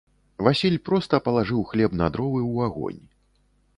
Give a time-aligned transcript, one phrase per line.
[0.45, 3.03] Васіль проста палажыў хлеб на дровы ў агонь.